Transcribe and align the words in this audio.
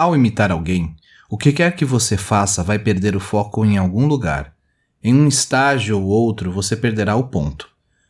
Ao 0.00 0.16
imitar 0.16 0.50
alguém, 0.50 0.96
o 1.28 1.36
que 1.36 1.52
quer 1.52 1.76
que 1.76 1.84
você 1.84 2.16
faça 2.16 2.62
vai 2.62 2.78
perder 2.78 3.14
o 3.14 3.20
foco 3.20 3.66
em 3.66 3.76
algum 3.76 4.06
lugar. 4.06 4.54
Em 5.04 5.14
um 5.14 5.28
estágio 5.28 6.00
ou 6.00 6.06
outro, 6.06 6.50
você 6.50 6.74
perderá 6.74 7.16
o 7.16 7.24
ponto. 7.24 7.68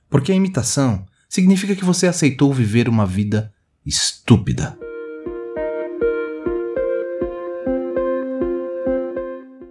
Porque 0.08 0.30
a 0.30 0.34
imitação 0.36 1.04
significa 1.28 1.74
que 1.74 1.84
você 1.84 2.06
aceitou 2.06 2.54
viver 2.54 2.88
uma 2.88 3.04
vida 3.04 3.52
estúpida. 3.84 4.78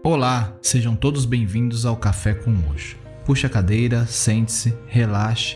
Olá, 0.03 0.53
sejam 0.61 0.97
todos 0.97 1.23
bem-vindos 1.23 1.85
ao 1.85 1.95
Café 1.95 2.33
com 2.33 2.53
Hoje. 2.69 2.97
Puxe 3.23 3.45
a 3.45 3.49
cadeira, 3.49 4.05
sente-se, 4.05 4.77
relaxe, 4.87 5.55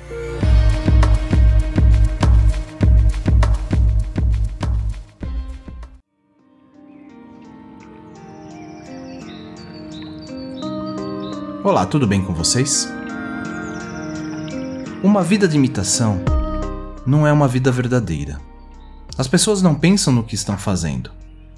Olá, 11.63 11.85
tudo 11.85 12.07
bem 12.07 12.23
com 12.23 12.33
vocês? 12.33 12.91
Uma 15.03 15.21
vida 15.21 15.47
de 15.47 15.55
imitação 15.55 16.19
não 17.05 17.27
é 17.27 17.31
uma 17.31 17.47
vida 17.47 17.71
verdadeira. 17.71 18.41
As 19.15 19.27
pessoas 19.27 19.61
não 19.61 19.75
pensam 19.75 20.11
no 20.11 20.23
que 20.23 20.33
estão 20.33 20.57
fazendo, 20.57 21.11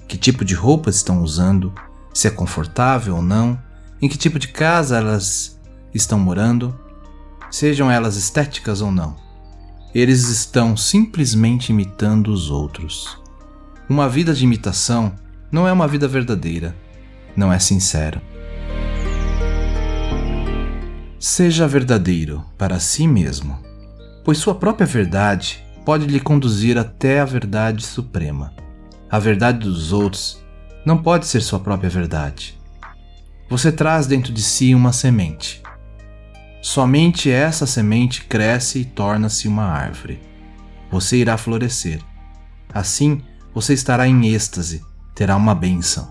que 0.06 0.18
tipo 0.18 0.44
de 0.44 0.54
roupa 0.54 0.90
estão 0.90 1.22
usando, 1.22 1.72
se 2.12 2.28
é 2.28 2.30
confortável 2.30 3.16
ou 3.16 3.22
não, 3.22 3.58
em 4.02 4.06
que 4.06 4.18
tipo 4.18 4.38
de 4.38 4.48
casa 4.48 4.98
elas 4.98 5.58
estão 5.94 6.18
morando, 6.18 6.78
sejam 7.50 7.90
elas 7.90 8.14
estéticas 8.16 8.82
ou 8.82 8.92
não. 8.92 9.16
Eles 9.94 10.28
estão 10.28 10.76
simplesmente 10.76 11.70
imitando 11.70 12.28
os 12.28 12.50
outros. 12.50 13.18
Uma 13.88 14.06
vida 14.06 14.34
de 14.34 14.44
imitação 14.44 15.14
não 15.50 15.66
é 15.66 15.72
uma 15.72 15.88
vida 15.88 16.06
verdadeira, 16.06 16.76
não 17.34 17.50
é 17.50 17.58
sincera. 17.58 18.33
Seja 21.26 21.66
verdadeiro 21.66 22.44
para 22.58 22.78
si 22.78 23.08
mesmo, 23.08 23.58
pois 24.22 24.36
sua 24.36 24.54
própria 24.54 24.86
verdade 24.86 25.64
pode 25.82 26.04
lhe 26.04 26.20
conduzir 26.20 26.76
até 26.76 27.18
a 27.18 27.24
verdade 27.24 27.82
suprema. 27.82 28.52
A 29.10 29.18
verdade 29.18 29.60
dos 29.60 29.90
outros 29.90 30.44
não 30.84 31.02
pode 31.02 31.26
ser 31.26 31.40
sua 31.40 31.58
própria 31.58 31.88
verdade. 31.88 32.60
Você 33.48 33.72
traz 33.72 34.06
dentro 34.06 34.34
de 34.34 34.42
si 34.42 34.74
uma 34.74 34.92
semente. 34.92 35.62
Somente 36.60 37.30
essa 37.30 37.64
semente 37.64 38.24
cresce 38.24 38.80
e 38.80 38.84
torna-se 38.84 39.48
uma 39.48 39.64
árvore. 39.64 40.20
Você 40.90 41.16
irá 41.16 41.38
florescer. 41.38 42.02
Assim, 42.70 43.22
você 43.54 43.72
estará 43.72 44.06
em 44.06 44.26
êxtase, 44.26 44.84
terá 45.14 45.36
uma 45.36 45.54
bênção. 45.54 46.06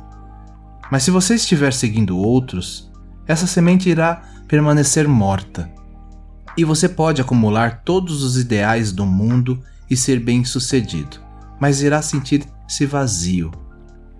Mas 0.91 1.03
se 1.03 1.11
você 1.11 1.35
estiver 1.35 1.71
seguindo 1.71 2.17
outros, 2.17 2.91
essa 3.27 3.45
semente 3.45 3.87
irá 3.87 4.32
permanecer 4.47 5.07
morta. 5.07 5.71
E 6.57 6.63
você 6.63 6.87
pode 6.87 7.21
acumular 7.21 7.83
todos 7.83 8.23
os 8.23 8.37
ideais 8.37 8.91
do 8.91 9.05
mundo 9.05 9.61
e 9.89 9.97
ser 9.97 10.19
bem-sucedido, 10.19 11.19
mas 11.59 11.81
irá 11.81 12.01
sentir-se 12.01 12.85
vazio, 12.85 13.51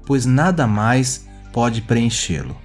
pois 0.06 0.26
nada 0.26 0.66
mais 0.66 1.28
pode 1.52 1.82
preenchê-lo. 1.82 2.58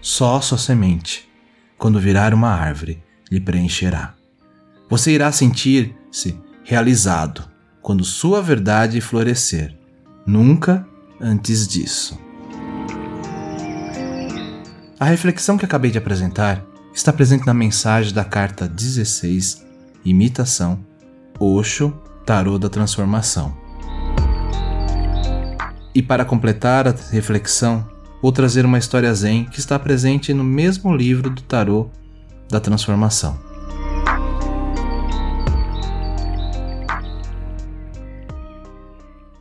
Só 0.00 0.40
sua 0.40 0.58
semente, 0.58 1.28
quando 1.76 2.00
virar 2.00 2.32
uma 2.32 2.50
árvore, 2.50 3.02
lhe 3.30 3.40
preencherá. 3.40 4.14
Você 4.88 5.12
irá 5.12 5.32
sentir-se 5.32 6.38
realizado 6.62 7.48
quando 7.82 8.04
sua 8.04 8.40
verdade 8.40 9.00
florescer, 9.00 9.76
nunca 10.26 10.86
antes 11.20 11.66
disso. 11.66 12.18
A 14.98 15.06
reflexão 15.06 15.58
que 15.58 15.64
acabei 15.64 15.90
de 15.90 15.98
apresentar 15.98 16.64
está 16.94 17.12
presente 17.12 17.44
na 17.44 17.52
mensagem 17.52 18.14
da 18.14 18.24
carta 18.24 18.68
16, 18.68 19.66
Imitação, 20.04 20.78
Osho, 21.40 21.92
Tarô 22.24 22.56
da 22.56 22.68
Transformação. 22.68 23.52
E 25.92 26.00
para 26.00 26.24
completar 26.24 26.86
a 26.86 26.94
reflexão, 27.10 27.84
vou 28.22 28.30
trazer 28.30 28.64
uma 28.64 28.78
história 28.78 29.12
zen 29.12 29.44
que 29.44 29.58
está 29.58 29.76
presente 29.76 30.32
no 30.32 30.44
mesmo 30.44 30.94
livro 30.94 31.30
do 31.30 31.42
Tarô 31.42 31.90
da 32.48 32.60
Transformação. 32.60 33.38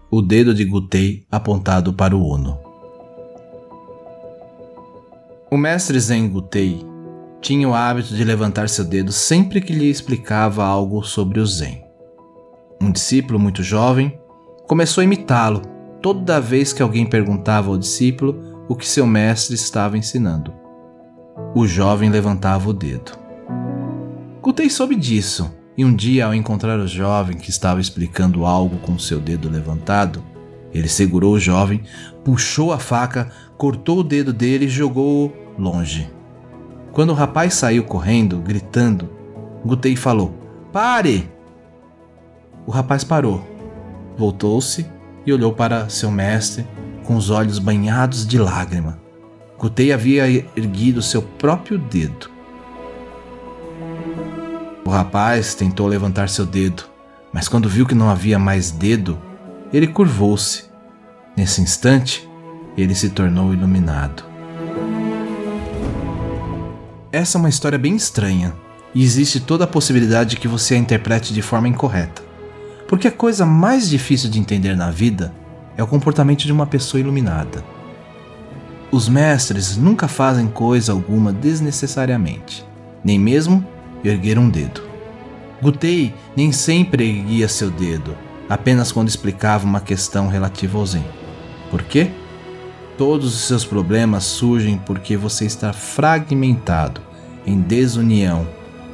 O 0.10 0.22
dedo 0.22 0.56
de 0.56 0.66
Gutei 0.66 1.26
apontado 1.32 1.94
para 1.94 2.16
o 2.16 2.34
Uno. 2.34 2.60
O 5.52 5.58
mestre 5.58 6.00
Zen 6.00 6.30
Gutei 6.30 6.93
tinha 7.44 7.68
o 7.68 7.74
hábito 7.74 8.16
de 8.16 8.24
levantar 8.24 8.70
seu 8.70 8.86
dedo 8.86 9.12
sempre 9.12 9.60
que 9.60 9.74
lhe 9.74 9.90
explicava 9.90 10.64
algo 10.64 11.04
sobre 11.04 11.42
o 11.42 11.46
Zen. 11.46 11.84
Um 12.82 12.90
discípulo 12.90 13.38
muito 13.38 13.62
jovem 13.62 14.18
começou 14.66 15.02
a 15.02 15.04
imitá-lo 15.04 15.62
toda 16.02 16.40
vez 16.40 16.72
que 16.72 16.82
alguém 16.82 17.06
perguntava 17.06 17.70
ao 17.70 17.78
discípulo 17.78 18.66
o 18.70 18.76
que 18.76 18.88
seu 18.88 19.06
mestre 19.06 19.56
estava 19.56 19.98
ensinando. 19.98 20.54
O 21.54 21.68
jovem 21.68 22.10
levantava 22.10 22.70
o 22.70 22.74
dedo. 22.74 23.12
Kutei 24.42 24.70
soube 24.70 24.96
disso 24.96 25.54
e 25.78 25.84
um 25.84 25.94
dia, 25.94 26.28
ao 26.28 26.34
encontrar 26.34 26.80
o 26.80 26.88
jovem 26.88 27.38
que 27.38 27.50
estava 27.50 27.82
explicando 27.82 28.46
algo 28.46 28.78
com 28.78 28.98
seu 28.98 29.20
dedo 29.20 29.50
levantado, 29.50 30.24
ele 30.74 30.88
segurou 30.88 31.34
o 31.34 31.40
jovem, 31.40 31.84
puxou 32.24 32.72
a 32.72 32.80
faca, 32.80 33.32
cortou 33.58 34.00
o 34.00 34.04
dedo 34.04 34.32
dele 34.32 34.66
e 34.66 34.70
jogou-o 34.70 35.34
longe. 35.58 36.10
Quando 36.94 37.10
o 37.10 37.14
rapaz 37.14 37.56
saiu 37.56 37.84
correndo, 37.84 38.38
gritando, 38.38 39.10
Gutei 39.66 39.96
falou: 39.96 40.32
Pare! 40.72 41.28
O 42.68 42.72
rapaz 42.72 43.04
parou, 43.04 43.44
voltou-se 44.16 44.86
e 45.26 45.34
olhou 45.34 45.52
para 45.52 45.90
seu 45.90 46.12
mestre 46.12 46.68
com 47.04 47.16
os 47.16 47.32
olhos 47.32 47.58
banhados 47.58 48.28
de 48.28 48.38
lágrima. 48.38 49.00
Gutei 49.58 49.92
havia 49.92 50.28
erguido 50.56 51.02
seu 51.02 51.24
próprio 51.24 51.80
dedo. 51.80 52.30
O 54.86 54.90
rapaz 54.90 55.56
tentou 55.56 55.88
levantar 55.88 56.30
seu 56.30 56.46
dedo, 56.46 56.84
mas 57.34 57.48
quando 57.48 57.68
viu 57.68 57.88
que 57.88 57.96
não 57.96 58.10
havia 58.10 58.38
mais 58.38 58.70
dedo, 58.70 59.18
ele 59.74 59.88
curvou-se. 59.88 60.66
Nesse 61.36 61.60
instante, 61.60 62.30
ele 62.78 62.94
se 62.94 63.10
tornou 63.10 63.52
iluminado. 63.52 64.33
Essa 67.14 67.38
é 67.38 67.40
uma 67.40 67.50
história 67.50 67.78
bem 67.78 67.96
estranha, 67.96 68.56
e 68.92 69.04
existe 69.04 69.40
toda 69.40 69.66
a 69.66 69.68
possibilidade 69.68 70.32
de 70.32 70.38
que 70.38 70.48
você 70.48 70.74
a 70.74 70.80
interprete 70.80 71.32
de 71.32 71.44
forma 71.44 71.68
incorreta. 71.68 72.24
Porque 72.88 73.08
a 73.08 73.12
coisa 73.12 73.46
mais 73.46 73.88
difícil 73.88 74.32
de 74.32 74.40
entender 74.40 74.76
na 74.76 74.90
vida 74.90 75.32
é 75.78 75.84
o 75.84 75.88
comportamento 75.88 76.42
de 76.42 76.52
uma 76.52 76.66
pessoa 76.66 77.00
iluminada. 77.00 77.64
Os 78.92 79.08
mestres 79.08 79.78
nunca 79.78 80.08
fazem 80.08 80.48
coisa 80.48 80.92
alguma 80.92 81.32
desnecessariamente, 81.32 82.66
nem 83.04 83.20
mesmo 83.20 83.64
erguer 84.04 84.40
um 84.40 84.50
dedo. 84.50 84.82
Gutei 85.62 86.16
nem 86.36 86.52
sempre 86.52 87.08
erguia 87.08 87.48
seu 87.48 87.70
dedo, 87.70 88.18
apenas 88.50 88.92
quando 88.92 89.10
explicava 89.10 89.66
uma 89.66 89.82
questão 89.82 90.30
relativa 90.30 90.80
ao 90.80 90.86
Zen. 90.88 91.06
Por 91.70 91.84
quê? 91.84 92.10
Todos 92.98 93.34
os 93.34 93.42
seus 93.42 93.66
problemas 93.66 94.24
surgem 94.24 94.78
porque 94.78 95.18
você 95.18 95.46
está 95.46 95.74
fragmentado, 95.74 97.02
em 97.46 97.60
desunião, 97.62 98.48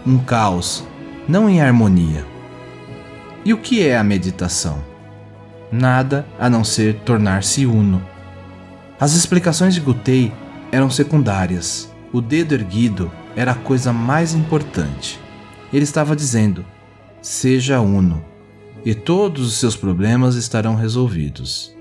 um 0.05 0.17
caos, 0.17 0.83
não 1.27 1.49
em 1.49 1.61
harmonia. 1.61 2.25
E 3.45 3.53
o 3.53 3.57
que 3.57 3.85
é 3.85 3.97
a 3.97 4.03
meditação? 4.03 4.83
Nada 5.71 6.25
a 6.39 6.49
não 6.49 6.63
ser 6.63 6.95
tornar-se 7.01 7.65
uno. 7.65 8.03
As 8.99 9.13
explicações 9.13 9.73
de 9.73 9.79
Gutei 9.79 10.33
eram 10.71 10.89
secundárias. 10.89 11.93
O 12.11 12.21
dedo 12.21 12.53
erguido 12.53 13.11
era 13.35 13.51
a 13.51 13.55
coisa 13.55 13.93
mais 13.93 14.33
importante. 14.33 15.19
Ele 15.71 15.83
estava 15.83 16.15
dizendo: 16.15 16.65
seja 17.21 17.79
uno, 17.79 18.23
e 18.83 18.95
todos 18.95 19.45
os 19.45 19.53
seus 19.53 19.75
problemas 19.75 20.35
estarão 20.35 20.75
resolvidos. 20.75 21.75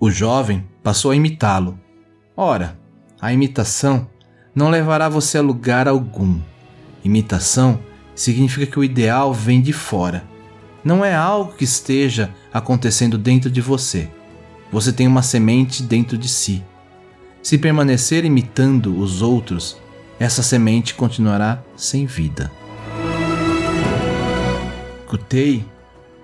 O 0.00 0.10
jovem 0.10 0.64
passou 0.82 1.10
a 1.10 1.16
imitá-lo. 1.16 1.78
Ora, 2.36 2.76
a 3.22 3.32
imitação 3.32 4.08
não 4.52 4.68
levará 4.68 5.08
você 5.08 5.38
a 5.38 5.42
lugar 5.42 5.86
algum. 5.86 6.40
Imitação 7.04 7.78
significa 8.16 8.66
que 8.66 8.80
o 8.80 8.82
ideal 8.82 9.32
vem 9.32 9.62
de 9.62 9.72
fora. 9.72 10.24
Não 10.82 11.04
é 11.04 11.14
algo 11.14 11.52
que 11.52 11.62
esteja 11.62 12.34
acontecendo 12.52 13.16
dentro 13.16 13.48
de 13.48 13.60
você. 13.60 14.10
Você 14.72 14.92
tem 14.92 15.06
uma 15.06 15.22
semente 15.22 15.84
dentro 15.84 16.18
de 16.18 16.28
si. 16.28 16.64
Se 17.40 17.56
permanecer 17.56 18.24
imitando 18.24 18.98
os 18.98 19.22
outros, 19.22 19.76
essa 20.18 20.42
semente 20.42 20.92
continuará 20.92 21.62
sem 21.76 22.06
vida. 22.06 22.50
Kutei 25.06 25.64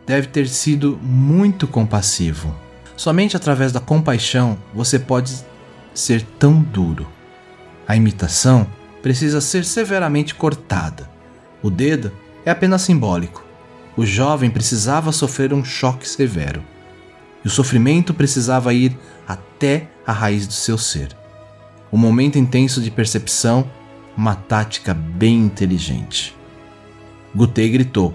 deve 0.05 0.27
ter 0.27 0.49
sido 0.49 0.99
muito 1.01 1.69
compassivo. 1.69 2.53
Somente 2.97 3.37
através 3.37 3.71
da 3.71 3.79
compaixão 3.79 4.59
você 4.75 4.99
pode 4.99 5.47
ser 5.99 6.23
tão 6.39 6.61
duro. 6.61 7.07
A 7.87 7.97
imitação 7.97 8.67
precisa 9.03 9.41
ser 9.41 9.65
severamente 9.65 10.35
cortada. 10.35 11.09
O 11.63 11.71
dedo 11.71 12.13
é 12.45 12.51
apenas 12.51 12.83
simbólico. 12.83 13.45
O 13.97 14.07
jovem 14.07 14.51
precisava 14.51 15.11
sofrer 15.11 15.53
um 15.53 15.65
choque 15.65 16.09
severo. 16.09 16.63
E 17.45 17.49
o 17.49 17.51
sofrimento 17.51 18.15
precisava 18.15 18.73
ir 18.73 18.97
até 19.27 19.89
a 20.07 20.13
raiz 20.13 20.47
do 20.47 20.53
seu 20.53 20.79
ser. 20.79 21.17
Um 21.93 21.99
momento 21.99 22.39
intenso 22.39 22.81
de 22.81 22.91
percepção, 22.91 23.69
uma 24.17 24.35
tática 24.35 24.93
bem 24.95 25.39
inteligente. 25.39 26.37
Gutei 27.35 27.71
gritou: 27.71 28.15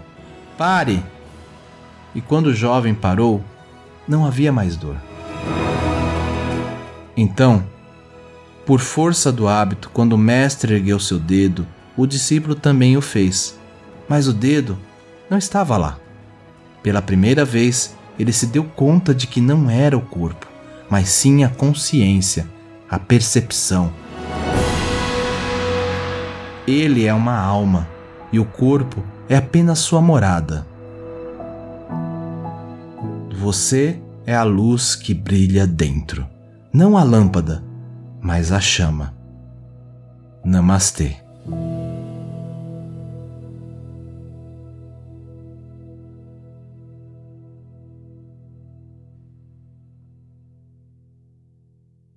Pare! 0.57 1.03
E 2.15 2.21
quando 2.21 2.47
o 2.47 2.53
jovem 2.53 2.94
parou, 2.94 3.44
não 4.07 4.25
havia 4.25 4.51
mais 4.51 4.77
dor. 4.77 4.97
Então, 7.15 7.63
por 8.65 8.80
força 8.80 9.31
do 9.31 9.48
hábito, 9.48 9.89
quando 9.94 10.13
o 10.13 10.18
mestre 10.18 10.75
ergueu 10.75 11.00
seu 11.00 11.19
dedo, 11.19 11.68
o 11.98 12.06
discípulo 12.06 12.56
também 12.56 12.95
o 12.95 13.01
fez, 13.01 13.60
mas 14.07 14.27
o 14.27 14.33
dedo 14.33 14.77
não 15.30 15.38
estava 15.38 15.77
lá. 15.77 15.98
Pela 16.81 17.01
primeira 17.01 17.44
vez, 17.44 17.95
ele 18.18 18.31
se 18.31 18.45
deu 18.45 18.63
conta 18.63 19.13
de 19.13 19.27
que 19.27 19.42
não 19.42 19.69
era 19.69 19.98
o 19.98 20.01
corpo, 20.01 20.48
mas 20.89 21.10
sim 21.10 21.44
a 21.44 21.50
consciência, 21.50 22.48
a 22.89 22.98
percepção. 22.98 23.92
Ele 26.66 27.06
é 27.06 27.13
uma 27.13 27.38
alma 27.38 27.88
e 28.31 28.39
o 28.39 28.45
corpo 28.45 29.04
é 29.27 29.36
apenas 29.36 29.80
sua 29.80 30.01
morada. 30.01 30.66
Você 33.36 34.00
é 34.25 34.33
a 34.33 34.44
luz 34.44 34.95
que 34.95 35.13
brilha 35.13 35.68
dentro, 35.68 36.25
não 36.71 36.98
a 36.98 37.04
lâmpada, 37.04 37.63
mas 38.23 38.53
a 38.53 38.61
chama. 38.61 39.13
Namastê. 40.45 41.17